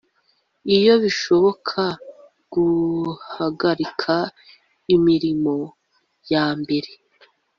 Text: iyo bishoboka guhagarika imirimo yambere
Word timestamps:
iyo 0.77 0.93
bishoboka 1.03 1.81
guhagarika 2.53 4.15
imirimo 4.95 5.55
yambere 6.31 6.89